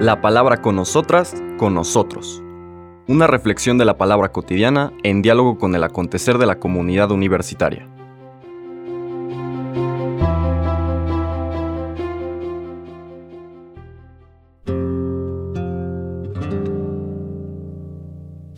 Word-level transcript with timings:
La 0.00 0.20
palabra 0.20 0.60
con 0.60 0.76
nosotras, 0.76 1.34
con 1.56 1.74
nosotros. 1.74 2.42
Una 3.06 3.26
reflexión 3.26 3.78
de 3.78 3.84
la 3.84 3.98
palabra 3.98 4.32
cotidiana 4.32 4.92
en 5.02 5.22
diálogo 5.22 5.58
con 5.58 5.74
el 5.74 5.84
acontecer 5.84 6.38
de 6.38 6.46
la 6.46 6.58
comunidad 6.58 7.10
universitaria. 7.10 7.88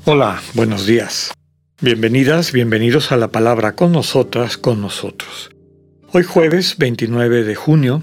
Hola, 0.08 0.40
buenos 0.54 0.86
días. 0.86 1.32
Bienvenidas, 1.80 2.52
bienvenidos 2.52 3.10
a 3.10 3.16
la 3.16 3.28
palabra 3.28 3.74
con 3.74 3.90
nosotras, 3.90 4.56
con 4.56 4.80
nosotros. 4.80 5.50
Hoy 6.12 6.22
jueves 6.22 6.78
29 6.78 7.42
de 7.42 7.54
junio 7.56 8.02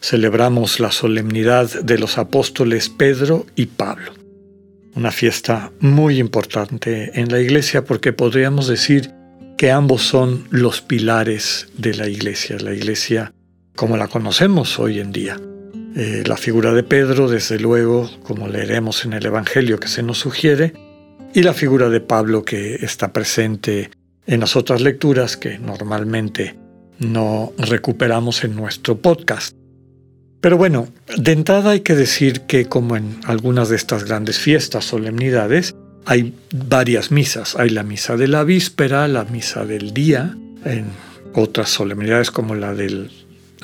celebramos 0.00 0.80
la 0.80 0.92
solemnidad 0.92 1.82
de 1.82 1.98
los 1.98 2.18
apóstoles 2.18 2.88
Pedro 2.88 3.46
y 3.56 3.66
Pablo. 3.66 4.12
Una 4.94 5.10
fiesta 5.10 5.72
muy 5.80 6.18
importante 6.18 7.18
en 7.20 7.30
la 7.30 7.40
iglesia 7.40 7.84
porque 7.84 8.12
podríamos 8.12 8.68
decir 8.68 9.10
que 9.56 9.70
ambos 9.70 10.02
son 10.02 10.44
los 10.50 10.80
pilares 10.80 11.68
de 11.76 11.94
la 11.94 12.08
iglesia, 12.08 12.56
la 12.58 12.72
iglesia 12.72 13.32
como 13.74 13.96
la 13.96 14.08
conocemos 14.08 14.78
hoy 14.78 15.00
en 15.00 15.12
día. 15.12 15.40
Eh, 15.96 16.24
la 16.26 16.36
figura 16.36 16.72
de 16.72 16.82
Pedro, 16.82 17.28
desde 17.28 17.58
luego, 17.58 18.10
como 18.24 18.48
leeremos 18.48 19.04
en 19.04 19.12
el 19.12 19.26
Evangelio 19.26 19.78
que 19.78 19.88
se 19.88 20.02
nos 20.02 20.18
sugiere, 20.18 20.74
y 21.34 21.42
la 21.42 21.54
figura 21.54 21.88
de 21.88 22.00
Pablo 22.00 22.44
que 22.44 22.76
está 22.76 23.12
presente 23.12 23.90
en 24.26 24.40
las 24.40 24.56
otras 24.56 24.80
lecturas 24.80 25.36
que 25.36 25.58
normalmente 25.58 26.56
no 26.98 27.52
recuperamos 27.58 28.44
en 28.44 28.54
nuestro 28.54 28.96
podcast. 28.98 29.56
Pero 30.44 30.58
bueno, 30.58 30.88
de 31.16 31.32
entrada 31.32 31.70
hay 31.70 31.80
que 31.80 31.94
decir 31.94 32.42
que 32.42 32.66
como 32.66 32.98
en 32.98 33.18
algunas 33.24 33.70
de 33.70 33.76
estas 33.76 34.04
grandes 34.04 34.38
fiestas, 34.38 34.84
solemnidades, 34.84 35.74
hay 36.04 36.34
varias 36.52 37.10
misas. 37.10 37.56
Hay 37.56 37.70
la 37.70 37.82
misa 37.82 38.18
de 38.18 38.28
la 38.28 38.44
víspera, 38.44 39.08
la 39.08 39.24
misa 39.24 39.64
del 39.64 39.94
día, 39.94 40.36
en 40.66 40.88
otras 41.32 41.70
solemnidades 41.70 42.30
como 42.30 42.54
la 42.54 42.74
de 42.74 43.08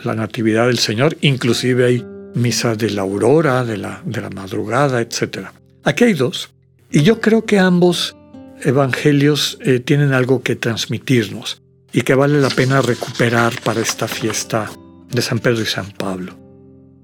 la 0.04 0.14
Natividad 0.14 0.68
del 0.68 0.78
Señor, 0.78 1.18
inclusive 1.20 1.84
hay 1.84 2.06
misa 2.34 2.74
de 2.76 2.88
la 2.88 3.02
aurora, 3.02 3.62
de 3.66 3.76
la, 3.76 4.00
de 4.06 4.22
la 4.22 4.30
madrugada, 4.30 5.02
etc. 5.02 5.48
Aquí 5.84 6.04
hay 6.04 6.14
dos, 6.14 6.48
y 6.90 7.02
yo 7.02 7.20
creo 7.20 7.44
que 7.44 7.58
ambos 7.58 8.16
evangelios 8.62 9.58
eh, 9.60 9.80
tienen 9.80 10.14
algo 10.14 10.42
que 10.42 10.56
transmitirnos 10.56 11.60
y 11.92 12.00
que 12.00 12.14
vale 12.14 12.40
la 12.40 12.48
pena 12.48 12.80
recuperar 12.80 13.52
para 13.62 13.82
esta 13.82 14.08
fiesta 14.08 14.70
de 15.10 15.20
San 15.20 15.40
Pedro 15.40 15.60
y 15.60 15.66
San 15.66 15.90
Pablo. 15.90 16.39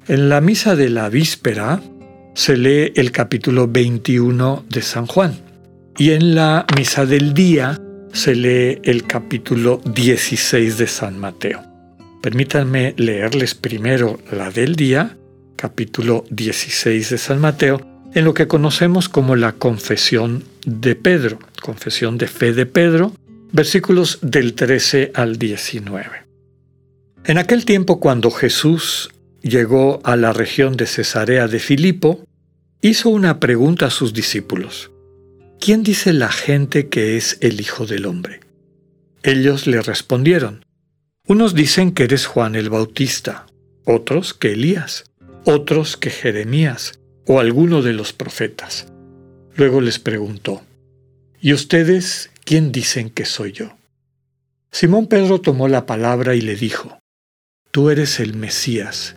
En 0.09 0.29
la 0.29 0.41
misa 0.41 0.77
de 0.77 0.89
la 0.89 1.09
víspera 1.09 1.83
se 2.33 2.57
lee 2.57 2.93
el 2.95 3.11
capítulo 3.11 3.67
21 3.67 4.65
de 4.69 4.81
San 4.81 5.07
Juan 5.07 5.35
y 5.99 6.13
en 6.13 6.37
la 6.37 6.65
misa 6.77 7.07
del 7.07 7.35
día 7.35 7.81
se 8.13 8.37
lee 8.37 8.79
el 8.85 9.05
capítulo 9.09 9.81
16 9.85 10.79
de 10.79 10.87
San 10.87 11.19
Mateo. 11.19 11.61
Permítanme 12.23 12.95
leerles 12.97 13.57
primero 13.57 14.21
la 14.31 14.53
del 14.53 14.77
día, 14.77 15.17
capítulo 15.57 16.25
16 16.31 17.11
de 17.11 17.19
San 17.19 17.41
Mateo, 17.41 17.81
en 18.15 18.25
lo 18.25 18.33
que 18.33 18.47
conocemos 18.47 19.09
como 19.09 19.35
la 19.35 19.55
confesión 19.55 20.45
de 20.65 20.95
Pedro, 20.95 21.41
confesión 21.61 22.17
de 22.17 22.29
fe 22.29 22.53
de 22.53 22.67
Pedro, 22.67 23.13
versículos 23.51 24.21
del 24.23 24.55
13 24.55 25.11
al 25.15 25.37
19. 25.37 26.27
En 27.25 27.39
aquel 27.39 27.65
tiempo 27.65 27.99
cuando 27.99 28.31
Jesús 28.31 29.11
llegó 29.49 30.01
a 30.05 30.17
la 30.17 30.33
región 30.33 30.77
de 30.77 30.87
Cesarea 30.87 31.49
de 31.49 31.59
Filipo, 31.59 32.25
hizo 32.83 33.09
una 33.09 33.41
pregunta 33.41 33.87
a 33.87 33.91
sus 33.91 34.13
discípulos. 34.13 34.91
¿Quién 35.61 35.83
dice 35.83 36.13
la 36.13 36.31
gente 36.31 36.89
que 36.89 37.17
es 37.17 37.39
el 37.41 37.61
Hijo 37.61 37.87
del 37.87 38.07
Hombre? 38.07 38.41
Ellos 39.23 39.67
le 39.67 39.83
respondieron, 39.83 40.65
unos 41.27 41.55
dicen 41.55 41.93
que 41.93 42.05
eres 42.05 42.27
Juan 42.27 42.55
el 42.55 42.71
Bautista, 42.71 43.47
otros 43.85 44.35
que 44.35 44.53
Elías, 44.53 45.05
otros 45.45 45.97
que 45.97 46.11
Jeremías 46.11 47.01
o 47.27 47.41
alguno 47.41 47.83
de 47.83 47.93
los 47.93 48.13
profetas. 48.13 48.87
Luego 49.57 49.81
les 49.81 49.99
preguntó, 49.99 50.63
¿y 51.41 51.53
ustedes 51.53 52.31
quién 52.45 52.71
dicen 52.71 53.11
que 53.11 53.25
soy 53.25 53.53
yo? 53.53 53.77
Simón 54.71 55.07
Pedro 55.07 55.41
tomó 55.41 55.69
la 55.69 55.87
palabra 55.87 56.35
y 56.35 56.41
le 56.41 56.55
dijo, 56.55 56.99
Tú 57.73 57.91
eres 57.91 58.21
el 58.21 58.35
Mesías, 58.35 59.17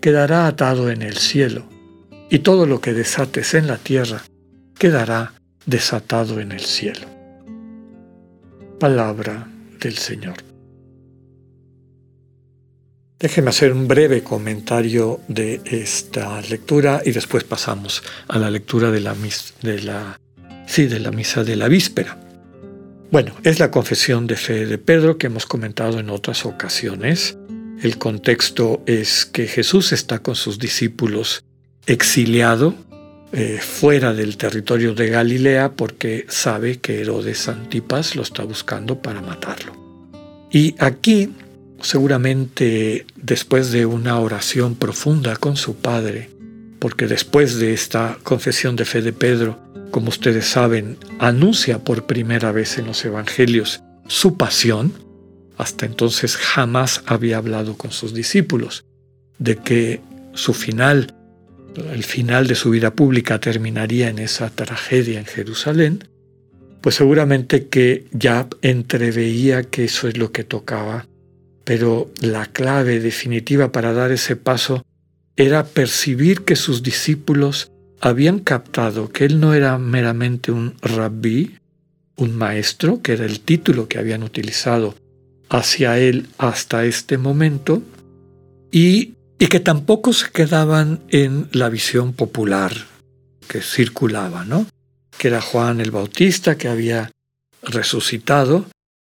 quedará 0.00 0.46
atado 0.46 0.90
en 0.90 1.02
el 1.02 1.16
cielo, 1.16 1.68
y 2.30 2.40
todo 2.40 2.66
lo 2.66 2.80
que 2.80 2.92
desates 2.92 3.54
en 3.54 3.66
la 3.66 3.78
tierra 3.78 4.22
quedará 4.78 5.32
desatado 5.66 6.40
en 6.40 6.52
el 6.52 6.60
cielo. 6.60 7.06
Palabra 8.78 9.48
del 9.80 9.96
Señor. 9.96 10.36
Déjeme 13.18 13.50
hacer 13.50 13.72
un 13.72 13.88
breve 13.88 14.22
comentario 14.22 15.20
de 15.26 15.60
esta 15.64 16.40
lectura 16.42 17.02
y 17.04 17.10
después 17.10 17.42
pasamos 17.42 18.04
a 18.28 18.38
la 18.38 18.48
lectura 18.48 18.92
de 18.92 19.00
la, 19.00 19.16
de 19.62 19.82
la, 19.82 20.20
sí, 20.66 20.86
de 20.86 21.00
la 21.00 21.10
misa 21.10 21.42
de 21.42 21.56
la 21.56 21.66
víspera. 21.66 22.16
Bueno, 23.10 23.34
es 23.42 23.58
la 23.58 23.72
confesión 23.72 24.28
de 24.28 24.36
fe 24.36 24.66
de 24.66 24.78
Pedro 24.78 25.18
que 25.18 25.26
hemos 25.26 25.46
comentado 25.46 25.98
en 25.98 26.10
otras 26.10 26.46
ocasiones. 26.46 27.36
El 27.82 27.98
contexto 27.98 28.82
es 28.86 29.24
que 29.24 29.46
Jesús 29.46 29.92
está 29.92 30.18
con 30.18 30.34
sus 30.34 30.58
discípulos 30.58 31.44
exiliado 31.86 32.74
eh, 33.32 33.58
fuera 33.60 34.14
del 34.14 34.36
territorio 34.36 34.94
de 34.94 35.08
Galilea 35.08 35.72
porque 35.72 36.26
sabe 36.28 36.78
que 36.78 37.00
Herodes 37.00 37.48
Antipas 37.48 38.16
lo 38.16 38.22
está 38.22 38.42
buscando 38.42 39.00
para 39.00 39.20
matarlo. 39.20 39.72
Y 40.50 40.74
aquí, 40.78 41.30
seguramente 41.80 43.06
después 43.16 43.70
de 43.70 43.86
una 43.86 44.18
oración 44.18 44.74
profunda 44.74 45.36
con 45.36 45.56
su 45.56 45.76
Padre, 45.76 46.30
porque 46.78 47.06
después 47.06 47.58
de 47.58 47.74
esta 47.74 48.18
confesión 48.22 48.76
de 48.76 48.86
fe 48.86 49.02
de 49.02 49.12
Pedro, 49.12 49.58
como 49.90 50.08
ustedes 50.08 50.46
saben, 50.46 50.96
anuncia 51.18 51.84
por 51.84 52.06
primera 52.06 52.50
vez 52.50 52.78
en 52.78 52.86
los 52.86 53.04
Evangelios 53.04 53.82
su 54.06 54.36
pasión, 54.36 54.92
hasta 55.58 55.86
entonces 55.86 56.36
jamás 56.36 57.02
había 57.04 57.36
hablado 57.36 57.76
con 57.76 57.90
sus 57.90 58.14
discípulos 58.14 58.84
de 59.38 59.56
que 59.56 60.00
su 60.32 60.54
final, 60.54 61.14
el 61.92 62.04
final 62.04 62.46
de 62.46 62.54
su 62.54 62.70
vida 62.70 62.94
pública 62.94 63.40
terminaría 63.40 64.08
en 64.08 64.20
esa 64.20 64.50
tragedia 64.50 65.18
en 65.18 65.26
Jerusalén, 65.26 66.04
pues 66.80 66.94
seguramente 66.94 67.66
que 67.66 68.06
ya 68.12 68.48
entreveía 68.62 69.64
que 69.64 69.84
eso 69.84 70.06
es 70.06 70.16
lo 70.16 70.30
que 70.30 70.44
tocaba, 70.44 71.06
pero 71.64 72.10
la 72.20 72.46
clave 72.46 73.00
definitiva 73.00 73.72
para 73.72 73.92
dar 73.92 74.12
ese 74.12 74.36
paso 74.36 74.84
era 75.36 75.64
percibir 75.64 76.42
que 76.42 76.54
sus 76.54 76.84
discípulos 76.84 77.72
habían 78.00 78.38
captado 78.38 79.10
que 79.10 79.24
él 79.24 79.40
no 79.40 79.54
era 79.54 79.76
meramente 79.78 80.52
un 80.52 80.74
rabí, 80.82 81.56
un 82.16 82.36
maestro, 82.36 83.02
que 83.02 83.14
era 83.14 83.24
el 83.24 83.40
título 83.40 83.88
que 83.88 83.98
habían 83.98 84.22
utilizado 84.22 84.94
hacia 85.48 85.98
él 85.98 86.28
hasta 86.38 86.84
este 86.84 87.18
momento 87.18 87.82
y, 88.70 89.14
y 89.38 89.46
que 89.46 89.60
tampoco 89.60 90.12
se 90.12 90.30
quedaban 90.30 91.00
en 91.08 91.48
la 91.52 91.68
visión 91.68 92.12
popular 92.12 92.72
que 93.48 93.62
circulaba, 93.62 94.44
¿no? 94.44 94.66
Que 95.16 95.28
era 95.28 95.40
Juan 95.40 95.80
el 95.80 95.90
Bautista 95.90 96.56
que 96.56 96.68
había 96.68 97.10
resucitado. 97.62 98.66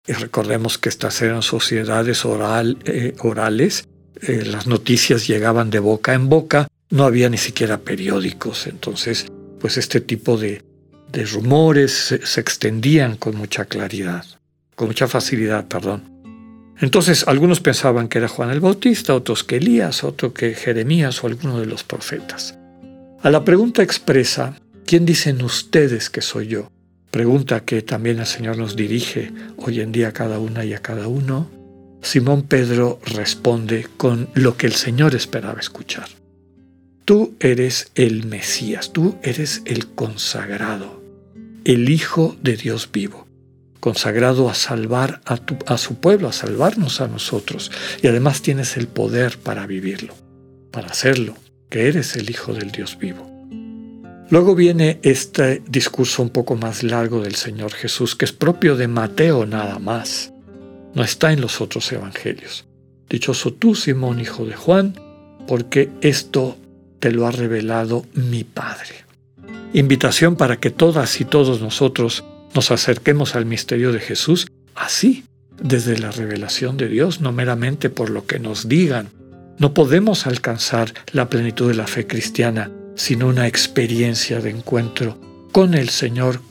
Y 0.08 0.14
recordemos 0.14 0.78
que 0.78 0.90
estas 0.90 1.22
eran 1.22 1.44
sociedades 1.44 2.26
oral, 2.26 2.80
eh, 2.86 3.14
orales, 3.20 3.88
eh, 4.22 4.44
las 4.46 4.66
noticias 4.66 5.28
llegaban 5.28 5.70
de 5.70 5.80
boca 5.80 6.14
en 6.14 6.30
boca, 6.30 6.68
no 6.90 7.04
había 7.04 7.30
ni 7.30 7.38
siquiera 7.38 7.80
periódicos, 7.80 8.66
entonces 8.66 9.28
pues 9.60 9.78
este 9.78 10.02
tipo 10.02 10.38
de, 10.38 10.64
de 11.12 11.26
rumores 11.26 11.92
se, 11.92 12.26
se 12.26 12.42
extendían 12.42 13.18
con 13.18 13.36
mucha 13.36 13.66
claridad, 13.66 14.26
con 14.76 14.88
mucha 14.88 15.08
facilidad, 15.08 15.68
perdón. 15.68 16.19
Entonces 16.82 17.28
algunos 17.28 17.60
pensaban 17.60 18.08
que 18.08 18.20
era 18.20 18.28
Juan 18.28 18.52
el 18.52 18.62
Bautista, 18.62 19.14
otros 19.14 19.44
que 19.44 19.58
Elías, 19.58 20.04
otros 20.04 20.34
que 20.34 20.54
Jeremías 20.54 21.24
o 21.24 21.28
alguno 21.28 21.60
de 21.60 21.66
los 21.66 21.84
profetas. 21.84 22.58
A 23.22 23.30
la 23.30 23.44
pregunta 23.44 23.84
expresa, 23.84 24.56
¿quién 24.86 25.06
dicen 25.06 25.42
ustedes 25.42 26.10
que 26.10 26.22
soy 26.22 26.48
yo? 26.48 26.72
Pregunta 27.12 27.66
que 27.66 27.82
también 27.82 28.20
el 28.20 28.26
Señor 28.26 28.58
nos 28.58 28.76
dirige 28.76 29.32
hoy 29.58 29.82
en 29.82 29.92
día 29.92 30.10
a 30.10 30.14
cada 30.14 30.40
una 30.40 30.64
y 30.64 30.74
a 30.74 30.82
cada 30.82 31.08
uno. 31.08 31.50
Simón 32.02 32.44
Pedro 32.44 33.00
responde 33.06 33.88
con 33.98 34.30
lo 34.34 34.56
que 34.56 34.68
el 34.68 34.74
Señor 34.74 35.16
esperaba 35.16 35.60
escuchar. 35.60 36.08
Tú 37.04 37.36
eres 37.40 37.92
el 37.96 38.26
Mesías, 38.26 38.94
tú 38.94 39.18
eres 39.24 39.64
el 39.66 39.88
consagrado, 39.88 41.04
el 41.66 41.90
Hijo 41.90 42.38
de 42.42 42.56
Dios 42.56 42.90
vivo, 42.94 43.28
consagrado 43.80 44.50
a 44.50 44.54
salvar 44.54 45.22
a, 45.26 45.40
a, 45.68 45.78
su 45.78 45.96
pueblo, 45.96 46.28
a 46.28 46.34
salvarnos 46.34 47.02
a 47.02 47.08
nosotros, 47.08 47.72
y 48.02 48.08
además 48.08 48.42
tienes 48.42 48.78
el 48.78 48.88
poder 48.88 49.38
para 49.38 49.66
vivirlo, 49.66 50.14
para 50.72 50.88
hacerlo, 50.88 51.36
que 51.70 51.88
eres 51.88 52.16
el 52.16 52.30
Hijo 52.30 52.54
del 52.54 52.72
Dios 52.72 52.98
vivo. 52.98 53.30
Luego 54.30 54.54
viene 54.54 55.00
este 55.02 55.64
discurso 55.68 56.22
un 56.22 56.30
poco 56.30 56.56
más 56.56 56.84
largo 56.84 57.22
del 57.22 57.36
Señor 57.36 57.74
Jesús, 57.74 58.16
que 58.16 58.26
es 58.26 58.32
propio 58.32 58.76
de 58.76 58.88
Mateo 58.88 59.48
nada 59.48 59.80
más. 59.80 60.32
No 60.94 61.04
está 61.04 61.34
en 61.34 61.42
los 61.42 61.62
otros 61.62 61.92
evangelios. 61.92 62.66
Dichoso 63.10 63.54
tú, 63.54 63.74
Simón, 63.74 64.20
hijo 64.20 64.46
de 64.46 64.56
Juan, 64.56 64.94
porque 65.48 65.90
esto 66.02 66.58
te 67.00 67.12
lo 67.12 67.26
ha 67.26 67.32
revelado 67.32 68.06
mi 68.14 68.44
Padre. 68.44 69.06
Invitación 69.74 70.36
para 70.36 70.60
que 70.60 70.70
todas 70.70 71.20
y 71.22 71.26
todos 71.26 71.60
nosotros 71.60 72.24
nos 72.54 72.72
acerquemos 72.72 73.36
al 73.36 73.46
misterio 73.46 73.92
de 73.92 74.00
Jesús 74.00 74.48
así, 74.76 75.26
desde 75.62 75.98
la 75.98 76.12
revelación 76.12 76.78
de 76.78 76.88
Dios, 76.88 77.22
no 77.22 77.32
meramente 77.32 77.90
por 77.90 78.10
lo 78.10 78.26
que 78.26 78.40
nos 78.40 78.68
digan. 78.68 79.10
No 79.58 79.74
podemos 79.74 80.26
alcanzar 80.26 80.94
la 81.12 81.30
plenitud 81.30 81.68
de 81.68 81.76
la 81.76 81.88
fe 81.88 82.08
cristiana 82.08 82.72
sino 83.00 83.28
una 83.28 83.48
experiencia 83.48 84.42
de 84.42 84.50
encuentro 84.50 85.18
con 85.54 85.74
el 85.74 85.88
Señor 85.88 86.42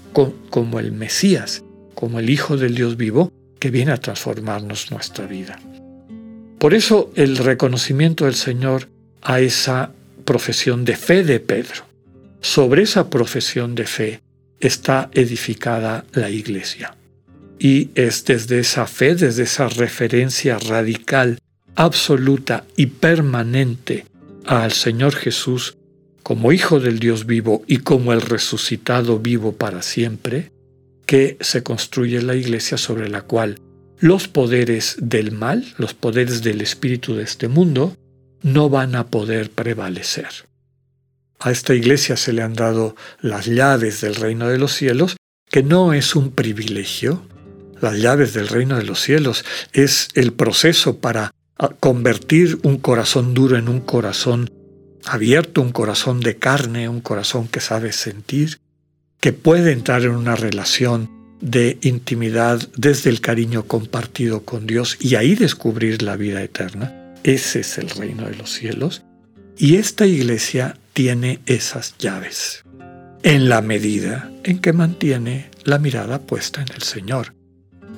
como 0.49 0.81
el 0.81 0.93
Mesías, 0.93 1.63
como 1.95 2.19
el 2.19 2.31
Hijo 2.31 2.57
del 2.57 2.75
Dios 2.75 2.97
vivo, 2.97 3.31
que 3.61 3.71
viene 3.71 3.93
a 3.93 3.99
transformarnos 3.99 4.91
nuestra 4.91 5.27
vida. 5.27 5.61
Por 6.59 6.73
eso 6.73 7.13
el 7.15 7.37
reconocimiento 7.37 8.25
del 8.25 8.35
Señor 8.35 8.89
a 9.21 9.41
esa 9.41 9.93
profesión 10.25 10.87
de 10.87 10.97
fe 10.97 11.23
de 11.23 11.39
Pedro. 11.39 11.85
Sobre 12.41 12.83
esa 12.83 13.11
profesión 13.11 13.75
de 13.75 13.85
fe 13.85 14.23
está 14.61 15.11
edificada 15.13 16.05
la 16.13 16.31
iglesia. 16.31 16.97
Y 17.59 17.91
es 17.95 18.25
desde 18.25 18.61
esa 18.61 18.87
fe, 18.87 19.15
desde 19.15 19.43
esa 19.45 19.69
referencia 19.69 20.59
radical, 20.59 21.39
absoluta 21.75 22.65
y 22.77 22.87
permanente 22.87 24.07
al 24.47 24.73
Señor 24.73 25.15
Jesús, 25.15 25.77
como 26.23 26.53
Hijo 26.53 26.81
del 26.81 26.99
Dios 26.99 27.27
vivo 27.27 27.63
y 27.67 27.79
como 27.79 28.13
el 28.13 28.21
resucitado 28.21 29.19
vivo 29.19 29.53
para 29.53 29.83
siempre, 29.83 30.51
que 31.07 31.37
se 31.41 31.63
construye 31.63 32.21
la 32.23 32.35
iglesia 32.35 32.77
sobre 32.77 33.09
la 33.09 33.23
cual 33.23 33.59
los 33.99 34.29
poderes 34.29 34.97
del 35.01 35.33
mal, 35.33 35.65
los 35.79 35.95
poderes 35.95 36.43
del 36.43 36.61
espíritu 36.61 37.15
de 37.15 37.25
este 37.25 37.49
mundo, 37.49 37.97
no 38.43 38.69
van 38.69 38.95
a 38.95 39.07
poder 39.07 39.51
prevalecer. 39.51 40.48
A 41.41 41.53
esta 41.53 41.75
iglesia 41.75 42.17
se 42.17 42.33
le 42.33 42.43
han 42.43 42.55
dado 42.55 42.97
las 43.21 43.47
llaves 43.47 44.01
del 44.01 44.17
reino 44.17 44.49
de 44.49 44.59
los 44.59 44.75
cielos, 44.75 45.17
que 45.49 45.63
no 45.63 45.93
es 45.93 46.17
un 46.17 46.33
privilegio. 46.33 47.23
Las 47.81 47.99
llaves 47.99 48.35
del 48.35 48.49
reino 48.49 48.77
de 48.77 48.85
los 48.85 49.01
cielos 49.01 49.45
es 49.73 50.09
el 50.15 50.33
proceso 50.33 50.99
para 50.99 51.31
convertir 51.79 52.59
un 52.63 52.79
corazón 52.79 53.35
duro 53.35 53.57
en 53.57 53.69
un 53.69 53.81
corazón 53.81 54.51
abierto, 55.05 55.63
un 55.63 55.73
corazón 55.73 56.21
de 56.21 56.37
carne, 56.37 56.89
un 56.89 57.01
corazón 57.01 57.47
que 57.47 57.61
sabe 57.61 57.93
sentir, 57.93 58.59
que 59.21 59.33
puede 59.33 59.73
entrar 59.73 60.03
en 60.03 60.11
una 60.11 60.35
relación 60.35 61.11
de 61.41 61.79
intimidad 61.83 62.61
desde 62.77 63.11
el 63.11 63.21
cariño 63.21 63.65
compartido 63.65 64.45
con 64.45 64.67
Dios 64.67 64.97
y 65.01 65.15
ahí 65.15 65.37
descubrir 65.37 66.03
la 66.03 66.17
vida 66.17 66.43
eterna. 66.43 67.15
Ese 67.23 67.61
es 67.61 67.79
el 67.79 67.91
reino 67.91 68.29
de 68.29 68.35
los 68.35 68.51
cielos. 68.51 69.05
Y 69.61 69.75
esta 69.75 70.07
iglesia 70.07 70.77
tiene 70.93 71.41
esas 71.47 71.99
llaves, 71.99 72.63
en 73.25 73.49
la 73.49 73.61
medida 73.61 74.31
en 74.45 74.61
que 74.61 74.73
mantiene 74.73 75.51
la 75.65 75.81
mirada 75.81 76.21
puesta 76.21 76.63
en 76.63 76.69
el 76.77 76.83
Señor. 76.83 77.35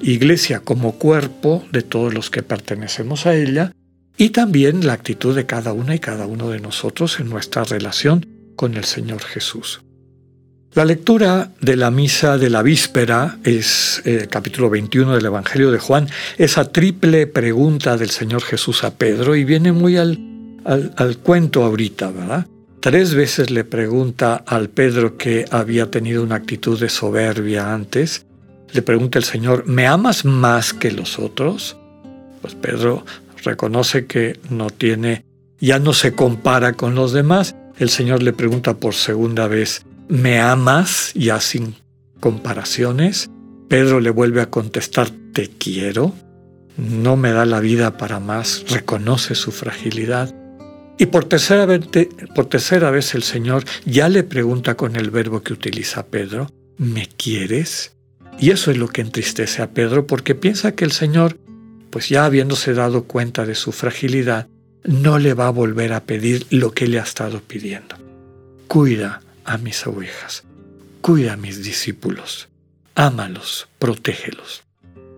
Iglesia 0.01 0.61
como 0.61 0.93
cuerpo 0.93 1.62
de 1.71 1.83
todos 1.83 2.15
los 2.15 2.31
que 2.31 2.43
pertenecemos 2.43 3.27
a 3.27 3.35
ella, 3.35 3.73
y 4.17 4.31
también 4.31 4.87
la 4.87 4.95
actitud 4.95 5.37
de 5.37 5.45
cada 5.45 5.75
una 5.75 5.95
y 5.95 5.99
cada 5.99 6.27
uno 6.27 6.49
de 6.49 6.61
nosotros 6.61 7.21
en 7.21 7.29
nuestra 7.29 7.65
relación 7.65 8.25
con 8.57 8.75
el 8.79 8.85
Señor 8.85 9.21
Jesús. 9.23 9.83
La 10.73 10.87
lectura 10.87 11.51
de 11.61 11.77
la 11.77 11.91
misa 11.91 12.39
de 12.39 12.49
la 12.49 12.62
víspera 12.62 13.39
es 13.45 14.01
eh, 14.07 14.29
capítulo 14.31 14.71
21 14.71 15.15
del 15.15 15.27
Evangelio 15.27 15.71
de 15.71 15.79
Juan, 15.79 16.09
esa 16.39 16.73
triple 16.73 17.27
pregunta 17.27 17.99
del 17.99 18.11
Señor 18.11 18.43
Jesús 18.43 18.83
a 18.83 18.95
Pedro 18.95 19.37
y 19.37 19.45
viene 19.45 19.73
muy 19.73 19.99
al, 19.99 20.30
al, 20.65 20.93
al 20.97 21.19
cuento 21.19 21.65
ahorita, 21.65 22.11
¿verdad? 22.11 22.47
Tres 22.81 23.15
veces 23.15 23.51
le 23.51 23.65
pregunta 23.65 24.37
al 24.37 24.71
Pedro 24.71 25.19
que 25.19 25.45
había 25.51 25.91
tenido 25.91 26.23
una 26.23 26.37
actitud 26.37 26.81
de 26.81 26.89
soberbia 26.89 27.75
antes. 27.75 28.25
Le 28.73 28.81
pregunta 28.81 29.19
el 29.19 29.25
Señor, 29.25 29.67
¿me 29.67 29.87
amas 29.87 30.25
más 30.25 30.73
que 30.73 30.91
los 30.91 31.19
otros? 31.19 31.77
Pues 32.41 32.55
Pedro 32.55 33.05
reconoce 33.45 34.07
que 34.07 34.41
no 34.49 34.71
tiene, 34.71 35.27
ya 35.61 35.79
no 35.79 35.93
se 35.93 36.15
compara 36.15 36.73
con 36.73 36.95
los 36.95 37.12
demás. 37.12 37.55
El 37.79 37.91
Señor 37.91 38.23
le 38.23 38.33
pregunta 38.33 38.75
por 38.79 38.95
segunda 38.95 39.47
vez, 39.47 39.85
¿me 40.09 40.41
amas? 40.41 41.12
Ya 41.15 41.39
sin 41.41 41.75
comparaciones. 42.19 43.31
Pedro 43.69 44.01
le 44.01 44.09
vuelve 44.09 44.41
a 44.41 44.51
contestar, 44.51 45.11
te 45.35 45.49
quiero. 45.49 46.15
No 46.79 47.17
me 47.17 47.31
da 47.33 47.45
la 47.45 47.61
vida 47.61 47.99
para 47.99 48.21
más, 48.21 48.65
reconoce 48.71 49.35
su 49.35 49.53
fragilidad. 49.53 50.35
Y 51.00 51.06
por 51.06 51.25
tercera, 51.25 51.64
vez, 51.64 53.14
el 53.14 53.23
Señor 53.23 53.64
ya 53.87 54.11
le 54.11 54.23
pregunta 54.23 54.76
con 54.76 54.97
el 54.97 55.08
verbo 55.08 55.43
que 55.43 55.55
utiliza 55.55 56.05
Pedro, 56.05 56.52
¿me 56.76 57.08
quieres? 57.08 57.97
Y 58.38 58.50
eso 58.50 58.70
es 58.70 58.76
lo 58.76 58.87
que 58.88 59.00
entristece 59.00 59.62
a 59.62 59.70
Pedro 59.70 60.06
porque 60.06 60.35
piensa 60.35 60.73
que 60.73 60.85
el 60.85 60.93
Señor 60.93 61.38
pues 61.88 62.11
ya 62.11 62.26
habiéndose 62.26 62.75
dado 62.75 63.05
cuenta 63.05 63.47
de 63.47 63.55
su 63.55 63.73
fragilidad, 63.73 64.47
no 64.85 65.19
le 65.19 65.32
va 65.32 65.47
a 65.47 65.52
volver 65.52 65.94
a 65.94 66.05
pedir 66.05 66.47
lo 66.50 66.73
que 66.73 66.87
le 66.87 67.00
ha 67.00 67.05
estado 67.05 67.41
pidiendo. 67.41 67.97
Cuida 68.69 69.23
a 69.47 69.57
mis 69.57 69.87
ovejas, 69.87 70.45
cuida 71.00 71.33
a 71.33 71.38
mis 71.38 71.62
discípulos, 71.64 72.50
ámalos, 72.95 73.69
protégelos. 73.78 74.64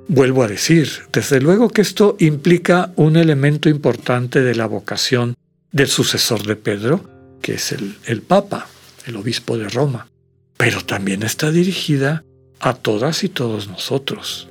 Vuelvo 0.06 0.44
a 0.44 0.48
decir, 0.48 0.88
desde 1.12 1.40
luego 1.40 1.70
que 1.70 1.82
esto 1.82 2.14
implica 2.20 2.92
un 2.94 3.16
elemento 3.16 3.68
importante 3.68 4.42
de 4.42 4.54
la 4.54 4.66
vocación 4.66 5.34
del 5.72 5.88
sucesor 5.88 6.46
de 6.46 6.56
Pedro, 6.56 7.08
que 7.40 7.54
es 7.54 7.72
el, 7.72 7.96
el 8.06 8.22
Papa, 8.22 8.68
el 9.06 9.16
obispo 9.16 9.58
de 9.58 9.68
Roma, 9.68 10.08
pero 10.56 10.84
también 10.84 11.22
está 11.22 11.50
dirigida 11.50 12.24
a 12.60 12.74
todas 12.74 13.24
y 13.24 13.28
todos 13.28 13.66
nosotros, 13.66 14.48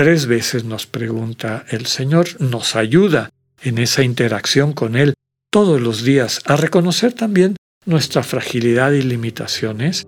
Tres 0.00 0.24
veces 0.24 0.64
nos 0.64 0.86
pregunta 0.86 1.66
el 1.68 1.84
Señor, 1.84 2.40
nos 2.40 2.74
ayuda 2.74 3.28
en 3.62 3.76
esa 3.76 4.02
interacción 4.02 4.72
con 4.72 4.96
Él 4.96 5.12
todos 5.50 5.78
los 5.78 6.04
días 6.04 6.40
a 6.46 6.56
reconocer 6.56 7.12
también 7.12 7.56
nuestra 7.84 8.22
fragilidad 8.22 8.92
y 8.92 9.02
limitaciones, 9.02 10.06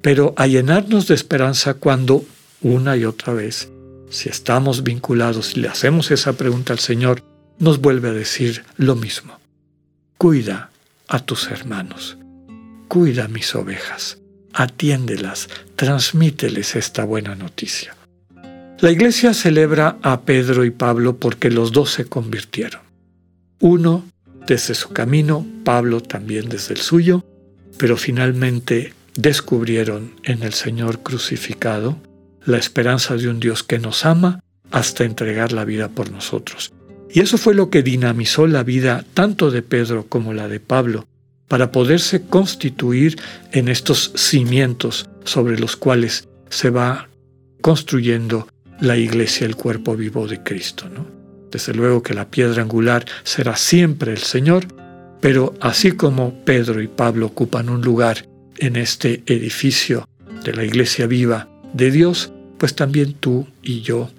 pero 0.00 0.32
a 0.38 0.46
llenarnos 0.46 1.06
de 1.06 1.14
esperanza 1.16 1.74
cuando 1.74 2.24
una 2.62 2.96
y 2.96 3.04
otra 3.04 3.34
vez, 3.34 3.70
si 4.08 4.30
estamos 4.30 4.82
vinculados 4.82 5.54
y 5.54 5.60
le 5.60 5.68
hacemos 5.68 6.10
esa 6.10 6.32
pregunta 6.32 6.72
al 6.72 6.78
Señor, 6.78 7.22
nos 7.58 7.80
vuelve 7.80 8.08
a 8.08 8.12
decir 8.12 8.64
lo 8.76 8.96
mismo. 8.96 9.38
Cuida 10.18 10.70
a 11.08 11.20
tus 11.20 11.50
hermanos, 11.50 12.16
cuida 12.88 13.28
mis 13.28 13.54
ovejas, 13.54 14.18
atiéndelas, 14.52 15.48
transmíteles 15.76 16.76
esta 16.76 17.04
buena 17.04 17.34
noticia. 17.34 17.94
La 18.80 18.90
iglesia 18.90 19.32
celebra 19.32 19.98
a 20.02 20.22
Pedro 20.22 20.64
y 20.64 20.70
Pablo 20.70 21.16
porque 21.16 21.50
los 21.50 21.72
dos 21.72 21.92
se 21.92 22.04
convirtieron. 22.06 22.82
Uno 23.60 24.04
desde 24.46 24.74
su 24.74 24.90
camino, 24.90 25.46
Pablo 25.64 26.02
también 26.02 26.48
desde 26.48 26.74
el 26.74 26.80
suyo, 26.80 27.24
pero 27.78 27.96
finalmente 27.96 28.92
descubrieron 29.14 30.14
en 30.22 30.42
el 30.42 30.52
Señor 30.52 31.02
crucificado 31.02 31.96
la 32.44 32.58
esperanza 32.58 33.16
de 33.16 33.28
un 33.28 33.40
Dios 33.40 33.62
que 33.62 33.78
nos 33.78 34.04
ama 34.04 34.40
hasta 34.70 35.04
entregar 35.04 35.52
la 35.52 35.64
vida 35.64 35.88
por 35.88 36.10
nosotros. 36.10 36.72
Y 37.12 37.20
eso 37.20 37.38
fue 37.38 37.54
lo 37.54 37.70
que 37.70 37.82
dinamizó 37.82 38.46
la 38.46 38.62
vida 38.62 39.04
tanto 39.14 39.50
de 39.50 39.62
Pedro 39.62 40.06
como 40.08 40.32
la 40.32 40.48
de 40.48 40.60
Pablo, 40.60 41.06
para 41.48 41.70
poderse 41.70 42.22
constituir 42.22 43.16
en 43.52 43.68
estos 43.68 44.12
cimientos 44.16 45.08
sobre 45.24 45.58
los 45.58 45.76
cuales 45.76 46.28
se 46.48 46.70
va 46.70 47.08
construyendo 47.60 48.48
la 48.80 48.96
iglesia, 48.96 49.46
el 49.46 49.56
cuerpo 49.56 49.96
vivo 49.96 50.26
de 50.26 50.42
Cristo. 50.42 50.86
Desde 51.50 51.72
luego 51.74 52.02
que 52.02 52.14
la 52.14 52.28
piedra 52.28 52.62
angular 52.62 53.06
será 53.22 53.56
siempre 53.56 54.12
el 54.12 54.18
Señor, 54.18 54.66
pero 55.20 55.54
así 55.60 55.92
como 55.92 56.44
Pedro 56.44 56.82
y 56.82 56.88
Pablo 56.88 57.26
ocupan 57.26 57.68
un 57.68 57.82
lugar 57.82 58.26
en 58.58 58.76
este 58.76 59.22
edificio 59.26 60.08
de 60.44 60.52
la 60.52 60.64
iglesia 60.64 61.06
viva 61.06 61.48
de 61.72 61.90
Dios, 61.90 62.32
pues 62.58 62.74
también 62.74 63.14
tú 63.14 63.46
y 63.62 63.80
yo, 63.80 64.10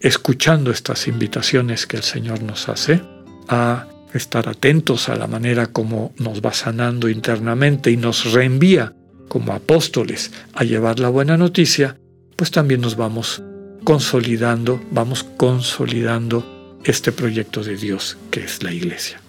escuchando 0.00 0.70
estas 0.70 1.06
invitaciones 1.06 1.86
que 1.86 1.96
el 1.96 2.02
Señor 2.02 2.42
nos 2.42 2.68
hace, 2.68 3.02
a 3.48 3.86
estar 4.14 4.48
atentos 4.48 5.08
a 5.08 5.16
la 5.16 5.26
manera 5.26 5.66
como 5.66 6.12
nos 6.16 6.40
va 6.40 6.52
sanando 6.52 7.08
internamente 7.08 7.90
y 7.90 7.96
nos 7.96 8.32
reenvía 8.32 8.94
como 9.28 9.52
apóstoles 9.52 10.32
a 10.54 10.64
llevar 10.64 10.98
la 10.98 11.08
buena 11.08 11.36
noticia, 11.36 11.96
pues 12.34 12.50
también 12.50 12.80
nos 12.80 12.96
vamos 12.96 13.42
consolidando, 13.84 14.82
vamos 14.90 15.24
consolidando 15.36 16.78
este 16.84 17.12
proyecto 17.12 17.62
de 17.62 17.76
Dios 17.76 18.16
que 18.30 18.40
es 18.44 18.62
la 18.62 18.72
iglesia. 18.72 19.20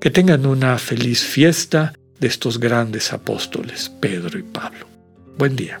Que 0.00 0.10
tengan 0.10 0.46
una 0.46 0.78
feliz 0.78 1.22
fiesta 1.22 1.92
de 2.18 2.28
estos 2.28 2.58
grandes 2.58 3.12
apóstoles, 3.12 3.90
Pedro 4.00 4.38
y 4.38 4.42
Pablo. 4.42 4.86
Buen 5.36 5.56
día. 5.56 5.80